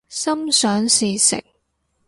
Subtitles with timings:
[0.09, 1.39] 心想事成